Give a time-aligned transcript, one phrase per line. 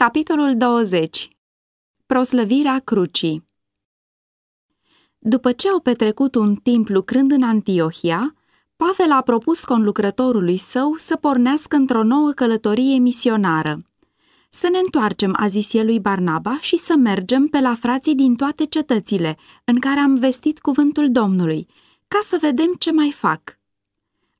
[0.00, 1.28] Capitolul 20
[2.06, 3.48] Proslăvirea crucii
[5.18, 8.34] După ce au petrecut un timp lucrând în Antiohia,
[8.76, 13.82] Pavel a propus conlucrătorului său să pornească într-o nouă călătorie misionară.
[14.50, 18.36] Să ne întoarcem, a zis el lui Barnaba, și să mergem pe la frații din
[18.36, 21.66] toate cetățile în care am vestit cuvântul Domnului,
[22.08, 23.58] ca să vedem ce mai fac.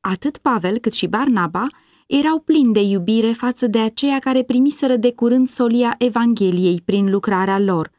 [0.00, 1.66] Atât Pavel cât și Barnaba
[2.12, 7.58] erau plini de iubire față de aceia care primiseră de curând solia Evangheliei prin lucrarea
[7.58, 7.90] lor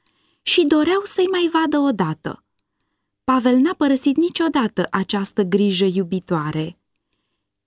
[0.41, 2.43] și doreau să-i mai vadă odată.
[3.23, 6.77] Pavel n-a părăsit niciodată această grijă iubitoare.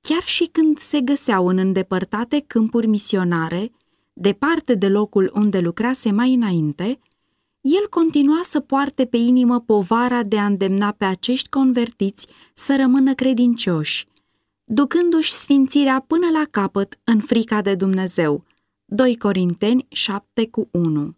[0.01, 3.73] Chiar și când se găseau în îndepărtate câmpuri misionare,
[4.13, 6.99] departe de locul unde lucrase mai înainte,
[7.61, 13.15] el continua să poarte pe inimă povara de a îndemna pe acești convertiți să rămână
[13.15, 14.07] credincioși,
[14.65, 18.45] ducându-și sfințirea până la capăt în frica de Dumnezeu.
[18.85, 21.17] 2 Corinteni 7 cu 1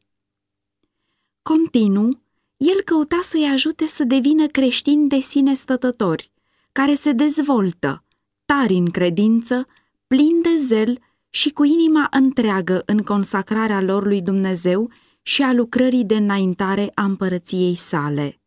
[1.42, 2.08] Continuu,
[2.56, 6.30] el căuta să-i ajute să devină creștini de sine stătători,
[6.72, 8.04] care se dezvoltă,
[8.44, 9.66] tari în credință,
[10.06, 10.98] plini de zel
[11.30, 14.90] și cu inima întreagă în consacrarea lor lui Dumnezeu
[15.22, 18.40] și a lucrării de înaintare a împărăției sale.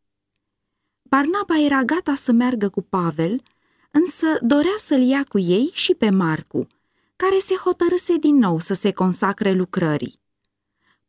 [1.02, 3.42] Barnaba era gata să meargă cu Pavel,
[3.92, 6.68] însă dorea să-l ia cu ei și pe Marcu,
[7.16, 10.20] care se hotărâse din nou să se consacre lucrării.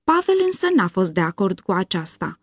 [0.04, 2.40] Pavel însă n-a fost de acord cu aceasta.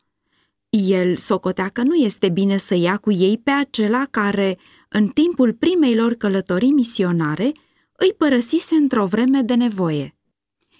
[0.69, 4.57] El socotea că nu este bine să ia cu ei pe acela care,
[4.89, 7.51] în timpul primei lor călătorii misionare,
[7.91, 10.17] îi părăsise într-o vreme de nevoie.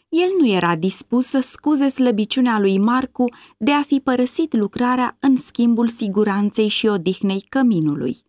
[0.10, 3.26] El nu era dispus să scuze slăbiciunea lui Marcu
[3.58, 8.26] de a fi părăsit lucrarea în schimbul siguranței și odihnei căminului.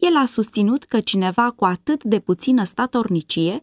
[0.00, 3.60] El a susținut că cineva cu atât de puțină statornicie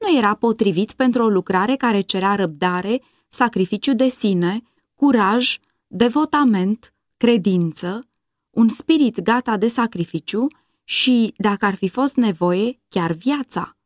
[0.00, 4.62] nu era potrivit pentru o lucrare care cerea răbdare, sacrificiu de sine,
[4.94, 8.08] curaj, devotament, credință,
[8.50, 10.46] un spirit gata de sacrificiu
[10.84, 13.76] și, dacă ar fi fost nevoie, chiar viața.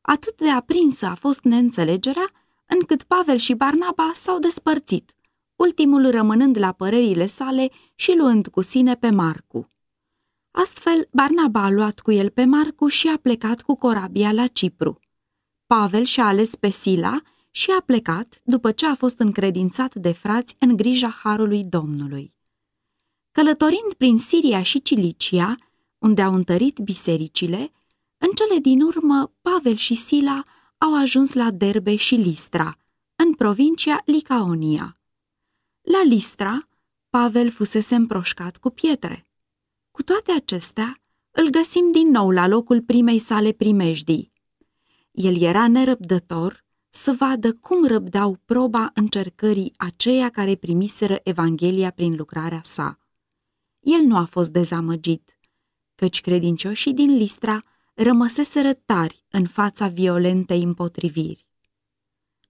[0.00, 2.30] Atât de aprinsă a fost neînțelegerea,
[2.66, 5.12] încât Pavel și Barnaba s-au despărțit,
[5.56, 9.70] ultimul rămânând la părerile sale și luând cu sine pe Marcu.
[10.60, 14.98] Astfel, Barnaba a luat cu el pe Marcu și a plecat cu corabia la Cipru.
[15.66, 17.16] Pavel și-a ales pe Sila
[17.50, 22.34] și a plecat după ce a fost încredințat de frați în grija Harului Domnului.
[23.30, 25.54] Călătorind prin Siria și Cilicia,
[25.98, 27.72] unde au întărit bisericile,
[28.18, 30.42] în cele din urmă Pavel și Sila
[30.78, 32.76] au ajuns la Derbe și Listra,
[33.16, 35.00] în provincia Licaonia.
[35.80, 36.68] La Listra,
[37.10, 39.27] Pavel fusese împroșcat cu pietre.
[39.98, 41.00] Cu toate acestea,
[41.30, 44.32] îl găsim din nou la locul primei sale primejdii.
[45.10, 52.60] El era nerăbdător să vadă cum răbdau proba încercării aceia care primiseră Evanghelia prin lucrarea
[52.62, 52.98] sa.
[53.80, 55.38] El nu a fost dezamăgit,
[55.94, 57.60] căci credincioșii din Listra
[57.94, 61.46] rămăseseră tari în fața violentei împotriviri.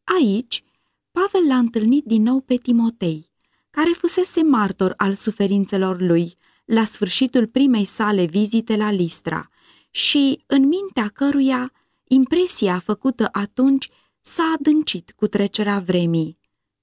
[0.04, 0.64] Aici,
[1.10, 3.30] Pavel l-a întâlnit din nou pe Timotei,
[3.70, 6.37] care fusese martor al suferințelor lui
[6.68, 9.48] la sfârșitul primei sale vizite la Listra
[9.90, 11.72] și, în mintea căruia,
[12.04, 13.90] impresia făcută atunci
[14.20, 16.38] s-a adâncit cu trecerea vremii,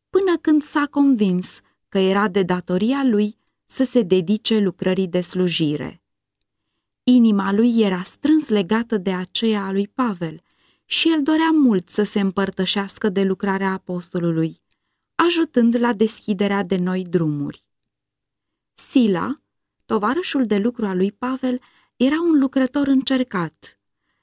[0.09, 6.03] până când s-a convins că era de datoria lui să se dedice lucrării de slujire.
[7.03, 10.41] Inima lui era strâns legată de aceea a lui Pavel
[10.85, 14.62] și el dorea mult să se împărtășească de lucrarea apostolului,
[15.16, 17.66] ajutând la deschiderea de noi drumuri.
[18.73, 19.40] Sila,
[19.85, 21.62] tovarășul de lucru al lui Pavel,
[21.96, 23.79] era un lucrător încercat,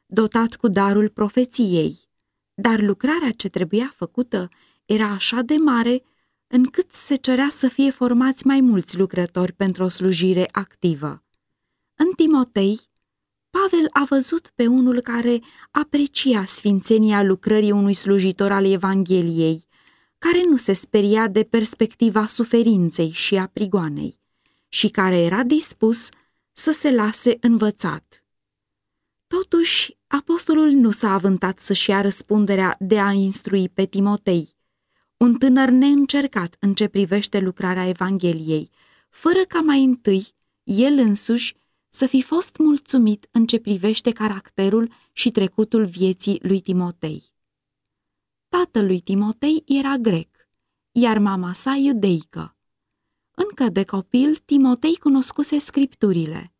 [0.06, 1.98] dotat cu darul profeției,
[2.54, 4.48] dar lucrarea ce trebuia făcută
[4.84, 6.02] era așa de mare
[6.46, 11.24] încât se cerea să fie formați mai mulți lucrători pentru o slujire activă.
[11.94, 12.80] În Timotei,
[13.50, 15.40] Pavel a văzut pe unul care
[15.70, 19.66] aprecia sfințenia lucrării unui slujitor al Evangheliei,
[20.18, 24.21] care nu se speria de perspectiva suferinței și a prigoanei
[24.72, 26.08] și care era dispus
[26.52, 28.24] să se lase învățat.
[29.26, 34.56] Totuși, apostolul nu s-a avântat să-și ia răspunderea de a instrui pe Timotei,
[35.16, 38.70] un tânăr neîncercat în ce privește lucrarea Evangheliei,
[39.08, 41.54] fără ca mai întâi el însuși
[41.88, 47.22] să fi fost mulțumit în ce privește caracterul și trecutul vieții lui Timotei.
[48.48, 50.28] Tatăl lui Timotei era grec,
[50.92, 52.56] iar mama sa iudeică.
[53.34, 56.52] Încă de copil, Timotei cunoscuse scripturile.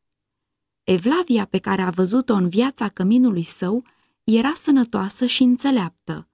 [0.82, 3.82] Evlavia pe care a văzut-o în viața căminului său
[4.24, 6.26] era sănătoasă și înțeleaptă.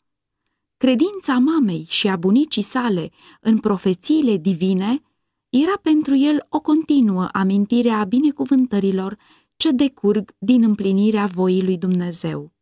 [0.76, 5.02] credința mamei și a bunicii sale în profețiile divine
[5.48, 9.18] era pentru el o continuă amintire a binecuvântărilor
[9.56, 12.52] ce decurg din împlinirea voii lui Dumnezeu.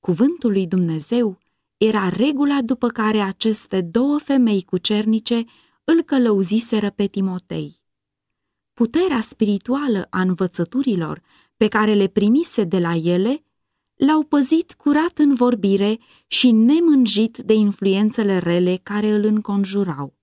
[0.00, 1.38] Cuvântul lui Dumnezeu
[1.76, 5.44] era regula după care aceste două femei cucernice
[5.88, 7.80] îl călăuziseră pe Timotei.
[8.72, 11.22] Puterea spirituală a învățăturilor
[11.56, 13.44] pe care le primise de la ele
[13.94, 20.14] l-au păzit curat în vorbire și nemânjit de influențele rele care îl înconjurau.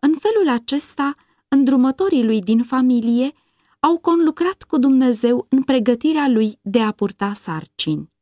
[0.00, 1.14] În felul acesta,
[1.48, 3.32] îndrumătorii lui din familie
[3.80, 8.12] au conlucrat cu Dumnezeu în pregătirea lui de a purta sarcini.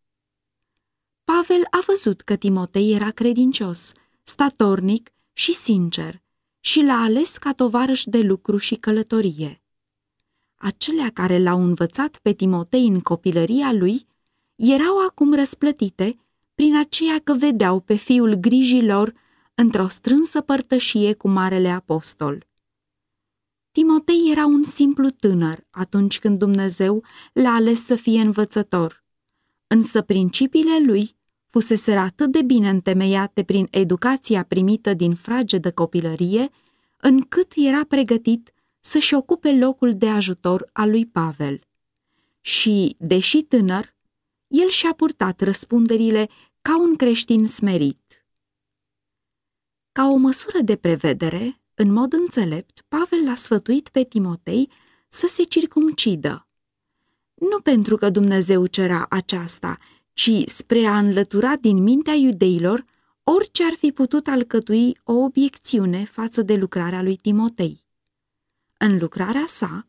[1.25, 6.27] Pavel a văzut că Timotei era credincios, statornic și sincer
[6.61, 9.63] și l-a ales ca tovarăș de lucru și călătorie.
[10.55, 14.07] Acelea care l-au învățat pe Timotei în copilăria lui
[14.57, 16.17] erau acum răsplătite
[16.55, 19.15] prin aceea că vedeau pe fiul grijilor
[19.55, 22.47] într-o strânsă părtășie cu Marele Apostol.
[23.71, 29.05] Timotei era un simplu tânăr atunci când Dumnezeu l-a ales să fie învățător,
[29.67, 31.17] însă principiile lui
[31.51, 36.51] fusese atât de bine întemeiate prin educația primită din fragedă copilărie,
[36.97, 41.61] încât era pregătit să-și ocupe locul de ajutor al lui Pavel.
[42.41, 43.95] Și, deși tânăr,
[44.47, 46.29] el și-a purtat răspunderile
[46.63, 48.27] ca un creștin smerit.
[49.93, 54.71] Ca o măsură de prevedere, în mod înțelept, Pavel l-a sfătuit pe Timotei
[55.09, 56.49] să se circumcidă.
[57.35, 59.79] Nu pentru că Dumnezeu cerea aceasta,
[60.19, 62.85] ci spre a înlătura din mintea iudeilor
[63.23, 67.85] orice ar fi putut alcătui o obiecțiune față de lucrarea lui Timotei.
[68.79, 69.87] În lucrarea sa,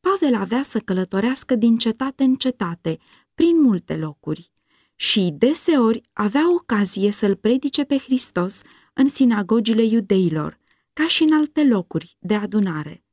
[0.00, 2.98] Pavel avea să călătorească din cetate în cetate,
[3.34, 4.50] prin multe locuri,
[4.94, 8.60] și deseori avea ocazie să-l predice pe Hristos
[8.92, 10.58] în sinagogile iudeilor,
[10.92, 13.04] ca și în alte locuri de adunare.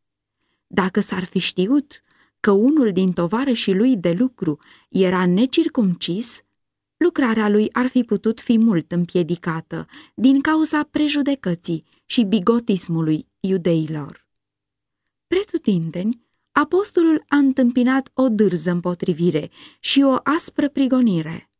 [0.67, 2.01] Dacă s-ar fi știut
[2.39, 6.43] că unul din tovarășii lui de lucru era necircumcis,
[6.97, 14.27] lucrarea lui ar fi putut fi mult împiedicată din cauza prejudecății și bigotismului iudeilor.
[15.27, 19.49] Pretutindeni, apostolul a întâmpinat o dârză împotrivire
[19.79, 21.51] și o aspră prigonire.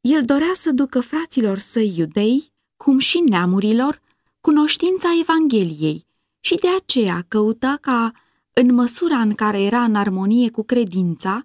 [0.00, 4.00] El dorea să ducă fraților săi iudei, cum și neamurilor,
[4.40, 6.06] cunoștința Evangheliei
[6.40, 8.12] și de aceea căuta ca,
[8.52, 11.40] în măsura în care era în armonie cu credința,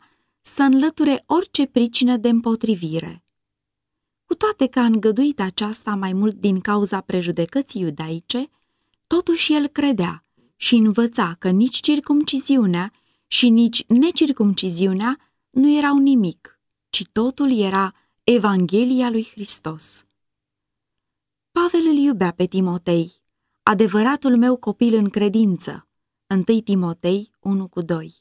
[0.48, 3.24] să înlăture orice pricină de împotrivire.
[4.26, 8.50] Cu toate că a îngăduit aceasta mai mult din cauza prejudecății iudaice,
[9.08, 12.92] totuși el credea și învăța că nici circumciziunea
[13.28, 16.60] și nici necircumciziunea nu erau nimic,
[16.90, 20.06] ci totul era Evanghelia lui Hristos.
[21.52, 23.12] Pavel îl iubea pe Timotei,
[23.64, 25.88] adevăratul meu copil în credință,
[26.48, 28.16] 1 Timotei 1 cu 2.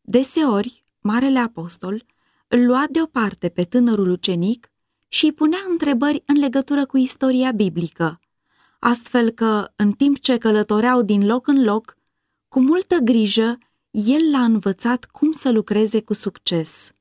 [0.00, 2.04] Deseori, Marele Apostol
[2.48, 4.70] îl lua deoparte pe tânărul ucenic
[5.08, 8.20] și îi punea întrebări în legătură cu istoria biblică,
[8.78, 11.96] astfel că, în timp ce călătoreau din loc în loc,
[12.48, 13.58] cu multă grijă,
[13.90, 16.92] el l-a învățat cum să lucreze cu succes.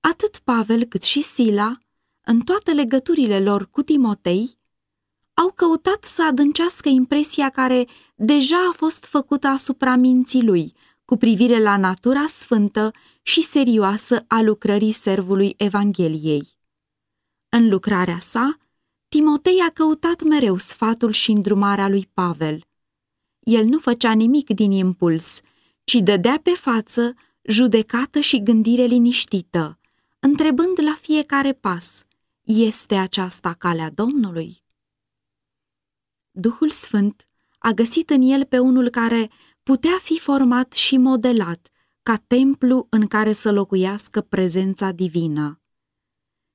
[0.00, 1.72] Atât Pavel cât și Sila,
[2.24, 4.58] în toate legăturile lor cu Timotei,
[5.34, 11.62] au căutat să adâncească impresia care deja a fost făcută asupra minții lui, cu privire
[11.62, 12.90] la natura sfântă
[13.22, 16.48] și serioasă a lucrării servului Evangheliei.
[17.48, 18.58] În lucrarea sa,
[19.08, 22.64] Timotei a căutat mereu sfatul și îndrumarea lui Pavel.
[23.40, 25.40] El nu făcea nimic din impuls,
[25.84, 29.78] ci dădea pe față judecată și gândire liniștită,
[30.18, 32.04] întrebând la fiecare pas,
[32.42, 34.62] este aceasta calea Domnului?
[36.30, 39.30] Duhul Sfânt a găsit în el pe unul care
[39.64, 41.68] putea fi format și modelat
[42.02, 45.60] ca templu în care să locuiască prezența divină.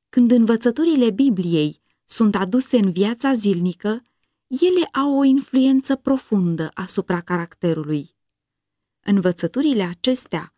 [0.09, 4.01] Când învățăturile Bibliei sunt aduse în viața zilnică,
[4.47, 8.15] ele au o influență profundă asupra caracterului.
[8.99, 10.53] Învățăturile acestea,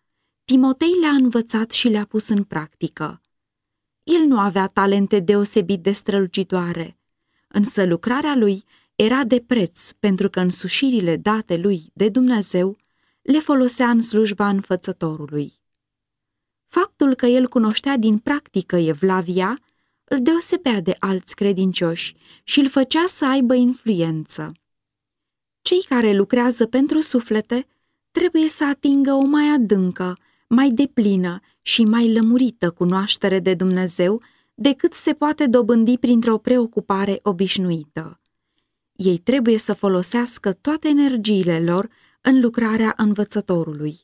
[0.46, 3.22] Timotei le-a învățat și le-a pus în practică.
[4.03, 6.98] El nu avea talente deosebit de strălucitoare,
[7.48, 8.63] însă lucrarea lui
[8.95, 12.77] era de preț pentru că însușirile date lui de Dumnezeu
[13.21, 15.53] le folosea în slujba înfățătorului.
[16.67, 19.57] Faptul că el cunoștea din practică Evlavia
[20.03, 24.51] îl deosebea de alți credincioși și îl făcea să aibă influență.
[25.62, 27.67] Cei care lucrează pentru suflete
[28.12, 30.17] trebuie să atingă o mai adâncă,
[30.48, 34.21] mai deplină și mai lămurită cunoaștere de Dumnezeu
[34.53, 38.20] decât se poate dobândi printr-o preocupare obișnuită.
[39.03, 41.89] Ei trebuie să folosească toate energiile lor
[42.22, 44.00] în lucrarea învățătorului.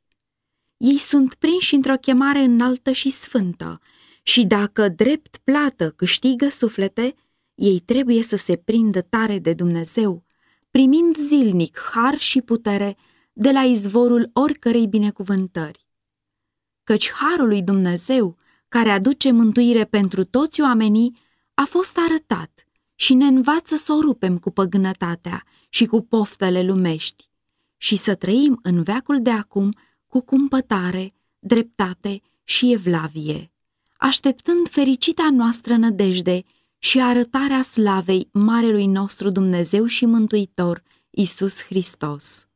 [0.77, 3.80] Ei sunt prinși într-o chemare înaltă și sfântă
[4.24, 7.16] și dacă drept plată câștigă suflete,
[7.56, 10.24] ei trebuie să se prindă tare de Dumnezeu,
[10.72, 12.98] primind zilnic har și putere
[13.34, 15.88] de la izvorul oricărei binecuvântări.
[16.84, 18.38] Căci harul lui Dumnezeu,
[18.68, 21.18] care aduce mântuire pentru toți oamenii,
[21.54, 22.57] a fost arătat
[23.00, 27.30] și ne învață să o rupem cu păgânătatea și cu poftele lumești
[27.77, 29.74] și să trăim în veacul de acum
[30.08, 33.51] cu cumpătare, dreptate și evlavie,
[33.98, 36.44] așteptând fericita noastră nădejde
[36.77, 42.48] și arătarea slavei Marelui nostru Dumnezeu și Mântuitor, Isus Hristos.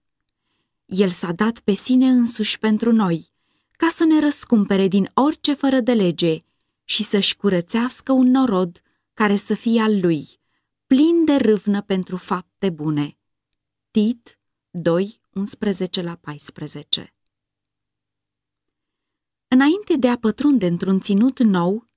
[0.85, 3.31] El s-a dat pe sine însuși pentru noi,
[3.71, 6.37] ca să ne răscumpere din orice fără de lege
[6.83, 8.81] și să-și curățească un norod
[9.21, 10.27] care să fie al lui,
[10.85, 13.17] plin de râvnă pentru fapte bune.
[13.91, 17.15] Tit 2, 11 la 14
[19.47, 21.87] Înainte de a pătrunde într-un ținut nou,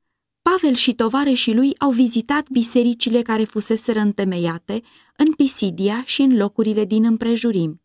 [0.43, 4.83] Pavel și tovarășii lui au vizitat bisericile care fuseseră întemeiate
[5.17, 7.83] în Pisidia și în locurile din împrejurim.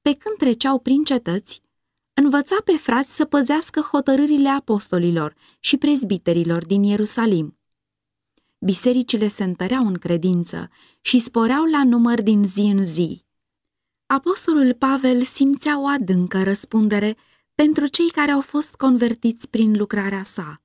[0.00, 1.62] Pe când treceau prin cetăți,
[2.12, 7.53] învăța pe frați să păzească hotărârile apostolilor și prezbiterilor din Ierusalim.
[8.64, 13.24] Bisericile se întăreau în credință și sporeau la număr din zi în zi.
[14.06, 17.16] Apostolul Pavel simțea o adâncă răspundere
[17.54, 20.62] pentru cei care au fost convertiți prin lucrarea sa.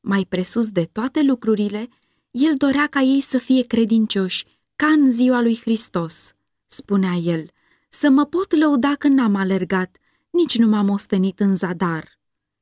[0.00, 1.88] Mai presus de toate lucrurile,
[2.30, 4.44] el dorea ca ei să fie credincioși,
[4.76, 6.34] ca în ziua lui Hristos,
[6.66, 7.50] spunea el,
[7.88, 9.96] să mă pot lăuda când n-am alergat,
[10.30, 12.18] nici nu m-am ostenit în zadar.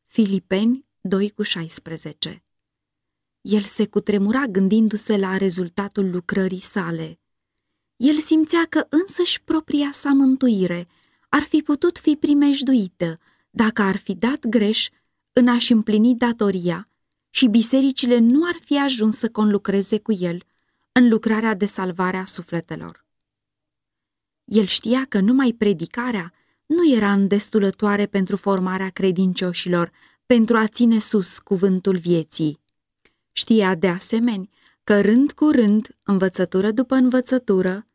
[0.07, 2.45] Filipeni 2 cu 16
[3.41, 7.19] El se cutremura gândindu-se la rezultatul lucrării sale.
[7.97, 10.89] El simțea că însăși propria sa mântuire
[11.29, 13.19] ar fi putut fi primejduită
[13.51, 14.89] dacă ar fi dat greș
[15.33, 16.89] în a-și împlini datoria
[17.31, 20.43] și bisericile nu ar fi ajuns să conlucreze cu el
[20.93, 23.05] în lucrarea de salvare a sufletelor.
[24.45, 26.33] El știa că numai predicarea
[26.67, 29.93] nu era îndestulătoare pentru formarea credincioșilor,
[30.27, 32.60] pentru a ține sus cuvântul vieții.
[33.41, 34.49] Știa de asemenea
[34.85, 37.87] că rând cu rând, învățătură după învățătură,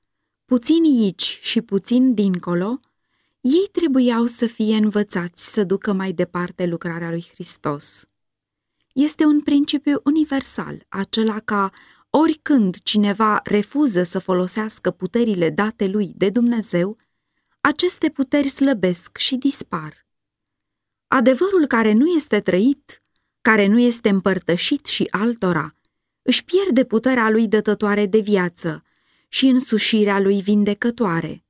[0.45, 2.79] puțin aici și puțin dincolo,
[3.41, 8.05] ei trebuiau să fie învățați să ducă mai departe lucrarea lui Hristos.
[8.93, 11.71] Este un principiu universal, acela ca
[12.09, 16.97] oricând cineva refuză să folosească puterile date lui de Dumnezeu,
[17.61, 20.05] aceste puteri slăbesc și dispar.
[21.07, 22.99] Adevărul care nu este trăit,
[23.45, 25.75] care nu este împărtășit și altora,
[26.21, 28.83] își pierde puterea lui dătătoare de viață
[29.27, 31.43] și însușirea lui vindecătoare.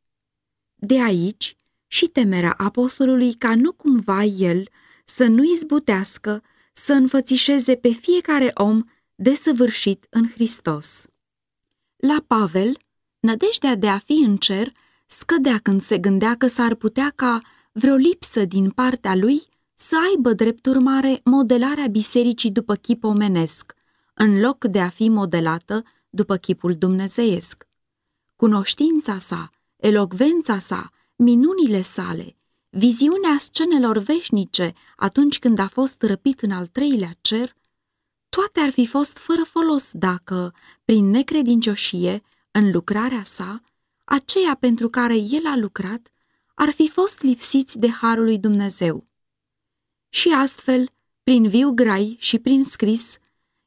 [0.76, 4.70] De aici și temerea apostolului ca nu cumva el
[5.06, 8.84] să nu izbutească să înfățișeze pe fiecare om
[9.16, 11.06] desăvârșit în Hristos.
[11.96, 12.78] La Pavel,
[13.20, 14.72] nădejdea de a fi în cer
[15.06, 20.34] scădea când se gândea că s-ar putea ca vreo lipsă din partea lui să aibă
[20.34, 23.74] drept urmare modelarea bisericii după chip omenesc,
[24.14, 27.68] în loc de a fi modelată după chipul dumnezeiesc.
[28.36, 32.36] Cunoștința sa, elocvența sa, minunile sale,
[32.70, 37.56] viziunea scenelor veșnice atunci când a fost răpit în al treilea cer,
[38.30, 40.54] toate ar fi fost fără folos dacă,
[40.86, 43.62] prin necredincioșie, în lucrarea sa,
[44.04, 46.10] aceea pentru care el a lucrat,
[46.54, 49.08] ar fi fost lipsiți de harul lui Dumnezeu.
[50.16, 50.90] Și astfel,
[51.24, 53.18] prin viu grai și prin scris,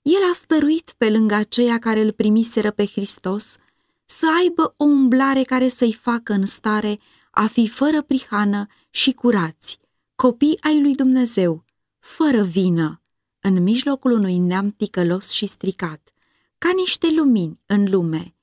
[0.02, 3.56] el a stăruit pe lângă aceia care îl primiseră pe Hristos
[4.04, 6.98] să aibă o umblare care să-i facă în stare
[7.30, 9.78] a fi fără prihană și curați,
[10.14, 11.64] copii ai lui Dumnezeu,
[11.98, 13.02] fără vină,
[13.40, 16.12] în mijlocul unui neam ticălos și stricat,
[16.58, 18.34] ca niște lumini în lume,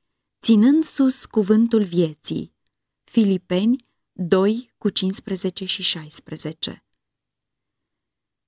[0.42, 2.54] ținând sus cuvântul vieții.
[3.04, 6.85] Filipeni 2 cu 15 și 16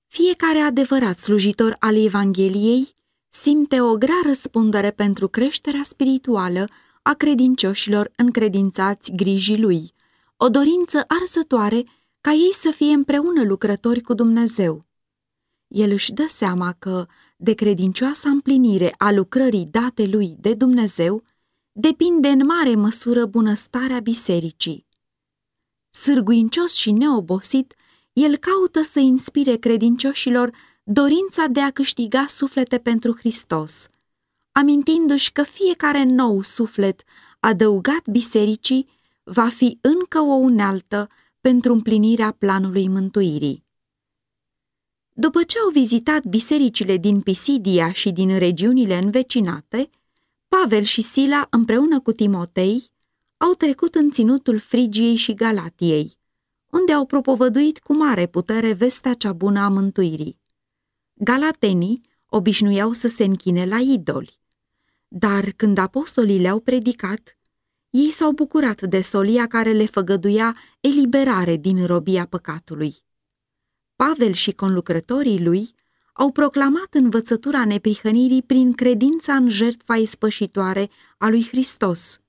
[0.08, 2.96] Fiecare adevărat slujitor al Evangheliei
[3.28, 6.68] simte o grea răspundere pentru creșterea spirituală
[7.02, 9.94] a credincioșilor încredințați grijii lui,
[10.36, 11.84] o dorință arsătoare
[12.20, 14.86] ca ei să fie împreună lucrători cu Dumnezeu.
[15.66, 21.22] El își dă seama că, de credincioasa împlinire a lucrării date lui de Dumnezeu,
[21.72, 24.86] depinde în mare măsură bunăstarea bisericii.
[25.90, 27.74] Sârguincios și neobosit,
[28.18, 30.50] el caută să inspire credincioșilor
[30.82, 33.86] dorința de a câștiga suflete pentru Hristos,
[34.52, 37.02] amintindu-și că fiecare nou suflet
[37.40, 38.88] adăugat bisericii
[39.22, 41.08] va fi încă o unealtă
[41.40, 43.64] pentru împlinirea planului mântuirii.
[45.12, 49.90] După ce au vizitat bisericile din Pisidia și din regiunile învecinate,
[50.48, 52.90] Pavel și Sila împreună cu Timotei
[53.36, 56.17] au trecut în ținutul Frigiei și Galatiei,
[56.70, 60.40] unde au propovăduit cu mare putere vestea cea bună a mântuirii.
[61.14, 64.40] Galatenii obișnuiau să se închine la idoli,
[65.08, 67.38] dar când apostolii le-au predicat,
[67.90, 72.96] ei s-au bucurat de solia care le făgăduia eliberare din robia păcatului.
[73.96, 75.70] Pavel și conlucrătorii lui
[76.12, 82.20] au proclamat învățătura neprihănirii prin credința în jertfa ispășitoare a lui Hristos.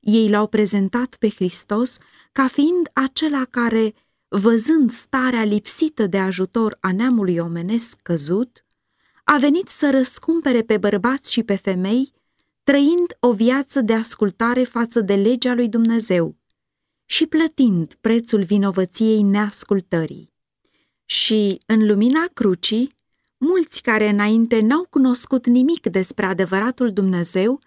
[0.00, 1.96] Ei l-au prezentat pe Hristos
[2.32, 3.94] ca fiind acela care,
[4.28, 8.64] văzând starea lipsită de ajutor a neamului omenesc căzut,
[9.24, 12.12] a venit să răscumpere pe bărbați și pe femei,
[12.62, 16.36] trăind o viață de ascultare față de legea lui Dumnezeu
[17.04, 20.32] și plătind prețul vinovăției neascultării.
[21.04, 22.96] Și, în lumina crucii,
[23.36, 27.60] mulți care înainte n-au cunoscut nimic despre adevăratul Dumnezeu,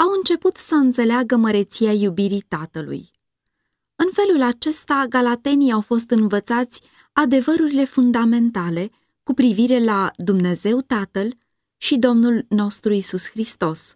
[0.00, 3.10] au început să înțeleagă măreția iubirii Tatălui.
[3.96, 6.80] În felul acesta, galatenii au fost învățați
[7.12, 8.90] adevărurile fundamentale
[9.22, 11.34] cu privire la Dumnezeu Tatăl
[11.76, 13.94] și Domnul nostru Isus Hristos,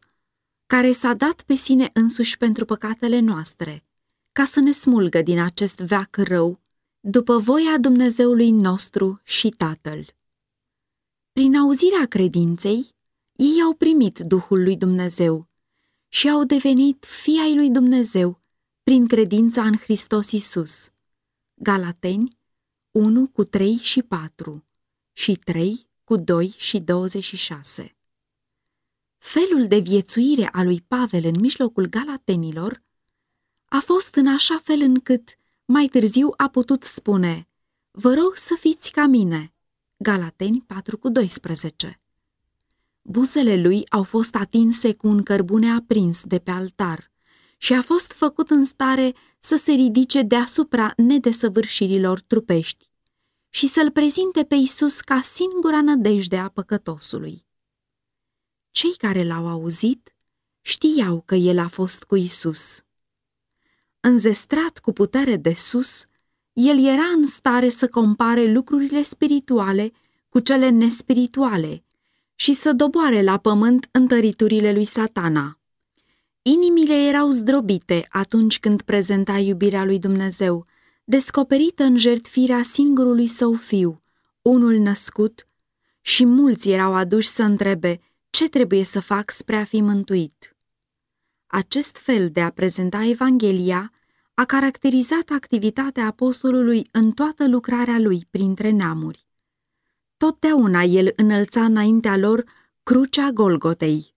[0.67, 3.85] care s-a dat pe sine însuși pentru păcatele noastre,
[4.33, 6.61] ca să ne smulgă din acest veac rău,
[7.01, 10.15] după voia Dumnezeului nostru și Tatăl.
[11.33, 12.95] Prin auzirea credinței,
[13.33, 15.53] ei au primit Duhul lui Dumnezeu
[16.14, 18.40] și au devenit fii ai lui Dumnezeu
[18.83, 20.90] prin credința în Hristos Isus.
[21.54, 22.28] Galateni
[22.90, 24.64] 1 cu 3 și 4
[25.12, 27.97] și 3 cu 2 și 26
[29.18, 32.83] Felul de viețuire a lui Pavel în mijlocul galatenilor
[33.64, 37.48] a fost în așa fel încât mai târziu a putut spune
[37.90, 39.55] Vă rog să fiți ca mine.
[39.96, 42.04] Galateni 4 cu 12
[43.07, 47.11] Buzele lui au fost atinse cu un cărbune aprins de pe altar
[47.57, 52.90] și a fost făcut în stare să se ridice deasupra nedesăvârșirilor trupești
[53.49, 57.47] și să-l prezinte pe Isus ca singura nădejde a păcătosului.
[58.71, 60.14] Cei care l-au auzit
[60.61, 62.85] știau că el a fost cu Isus.
[64.01, 66.05] Înzestrat cu putere de sus,
[66.53, 69.93] el era în stare să compare lucrurile spirituale
[70.29, 71.84] cu cele nespirituale
[72.35, 75.59] și să doboare la pământ întăriturile lui satana.
[76.42, 80.66] Inimile erau zdrobite atunci când prezenta iubirea lui Dumnezeu,
[81.05, 84.03] descoperită în jertfirea singurului său fiu,
[84.42, 85.49] unul născut,
[86.01, 90.57] și mulți erau aduși să întrebe ce trebuie să fac spre a fi mântuit.
[91.47, 93.92] Acest fel de a prezenta Evanghelia
[94.35, 99.24] a caracterizat activitatea apostolului în toată lucrarea lui printre neamuri.
[100.16, 102.44] Totdeauna el înălța înaintea lor
[102.83, 104.14] crucea Golgotei.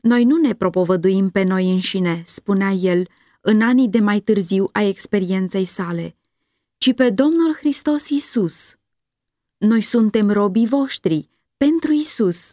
[0.00, 3.08] Noi nu ne propovăduim pe noi înșine, spunea el
[3.40, 6.16] în anii de mai târziu a experienței sale,
[6.78, 8.76] ci pe Domnul Hristos Isus.
[9.56, 12.52] Noi suntem robii voștri pentru Isus.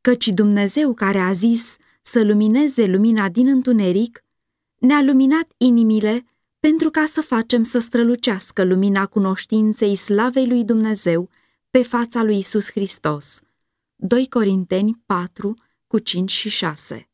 [0.00, 4.24] Căci Dumnezeu care a zis să lumineze lumina din întuneric,
[4.78, 6.24] ne-a luminat inimile
[6.60, 11.28] pentru ca să facem să strălucească lumina cunoștinței slavei lui Dumnezeu
[11.70, 13.40] pe fața lui Isus Hristos.
[13.96, 15.54] 2 Corinteni 4
[15.86, 17.08] cu 5 și 6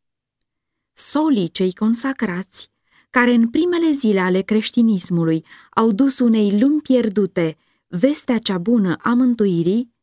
[0.93, 2.71] Solii cei consacrați,
[3.11, 9.15] care în primele zile ale creștinismului au dus unei lumi pierdute vestea cea bună a
[9.15, 9.95] mântuirii,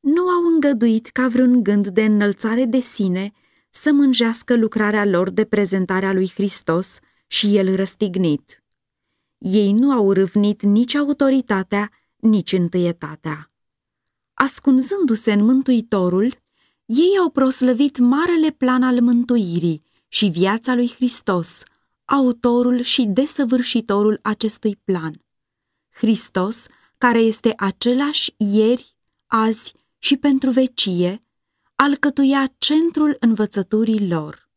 [0.00, 3.32] nu au îngăduit ca vreun gând de înălțare de sine
[3.70, 8.64] să mânjească lucrarea lor de prezentarea lui Hristos și el răstignit.
[9.38, 13.51] Ei nu au râvnit nici autoritatea, nici întâietatea.
[14.42, 16.42] Ascunzându-se în Mântuitorul,
[16.84, 21.62] ei au proslăvit marele plan al mântuirii și viața lui Hristos,
[22.04, 25.24] autorul și desăvârșitorul acestui plan.
[25.90, 26.66] Hristos,
[26.98, 31.24] care este același ieri, azi și pentru vecie,
[31.74, 34.48] alcătuia centrul învățăturii lor.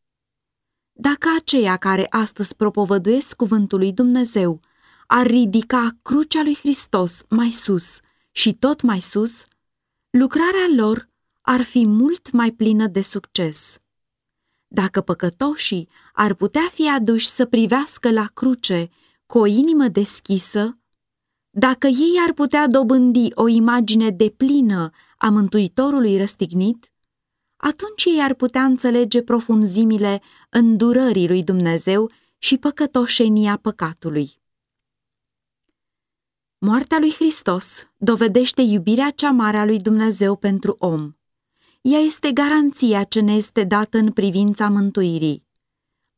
[0.92, 4.60] Dacă aceia care astăzi propovăduiesc cuvântul lui Dumnezeu
[5.06, 9.44] ar ridica crucea lui Hristos mai sus și tot mai sus,
[10.16, 11.08] lucrarea lor
[11.40, 13.78] ar fi mult mai plină de succes.
[14.68, 18.88] Dacă păcătoșii ar putea fi aduși să privească la cruce
[19.26, 20.78] cu o inimă deschisă,
[21.50, 26.92] Dacă ei ar putea dobândi o imagine deplină a Mântuitorului răstignit,
[27.56, 34.40] atunci ei ar putea înțelege profunzimile îndurării lui Dumnezeu și păcătoșenia păcatului.
[36.68, 41.12] Moartea lui Hristos dovedește iubirea cea mare a lui Dumnezeu pentru om.
[41.80, 45.46] Ea este garanția ce ne este dată în privința mântuirii.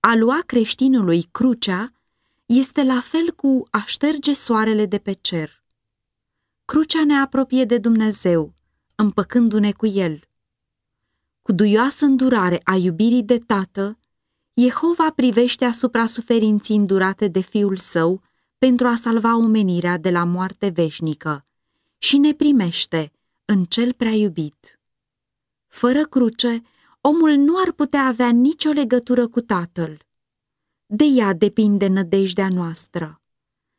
[0.00, 1.92] A lua creștinului crucea
[2.46, 5.62] este la fel cu a șterge soarele de pe cer.
[6.64, 8.54] Crucea ne apropie de Dumnezeu,
[8.94, 10.20] împăcându-ne cu El.
[11.42, 13.98] Cu duioasă îndurare a iubirii de tată,
[14.54, 18.22] Jehova privește asupra suferinții îndurate de Fiul Său
[18.58, 21.46] pentru a salva omenirea de la moarte veșnică
[21.98, 23.12] și ne primește
[23.44, 24.80] în cel prea iubit.
[25.66, 26.62] Fără cruce,
[27.00, 29.98] omul nu ar putea avea nicio legătură cu Tatăl.
[30.86, 33.20] De ea depinde nădejdea noastră.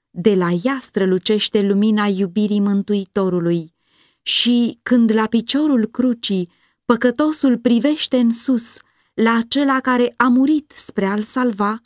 [0.10, 3.74] De la ea strălucește lumina iubirii Mântuitorului
[4.22, 6.50] și, când la piciorul crucii
[6.86, 8.78] păcătosul privește în sus
[9.14, 11.82] la acela care a murit spre a-l salva,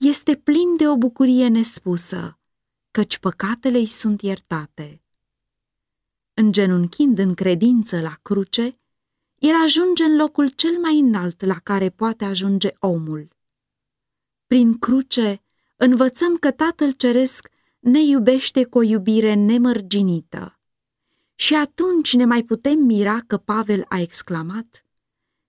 [0.00, 2.38] este plin de o bucurie nespusă,
[2.90, 5.02] căci păcatele îi sunt iertate.
[6.34, 8.78] Îngenunchind în credință la cruce,
[9.38, 13.28] el ajunge în locul cel mai înalt la care poate ajunge omul.
[14.46, 15.42] Prin cruce
[15.76, 20.58] învățăm că Tatăl Ceresc ne iubește cu o iubire nemărginită.
[21.34, 24.84] Și atunci ne mai putem mira că Pavel a exclamat,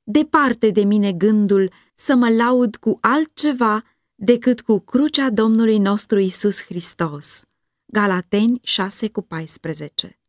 [0.03, 3.83] Departe de mine gândul să mă laud cu altceva
[4.23, 7.43] decât cu crucea Domnului nostru Isus Hristos.
[7.85, 10.19] Galateni 6 cu 14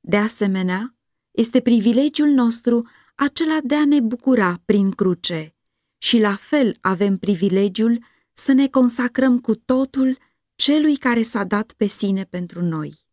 [0.00, 0.96] De asemenea,
[1.30, 5.54] este privilegiul nostru acela de a ne bucura prin cruce
[5.98, 10.18] și la fel avem privilegiul să ne consacrăm cu totul
[10.54, 13.06] celui care s-a dat pe sine pentru noi.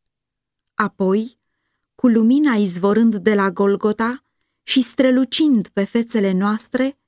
[0.74, 1.40] Apoi,
[1.96, 4.24] cu lumina izvorând de la Golgota
[4.64, 7.01] și strălucind pe fețele noastre,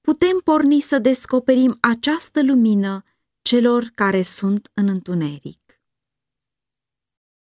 [0.00, 3.02] putem porni să descoperim această lumină
[3.42, 5.59] celor care sunt în întuneric.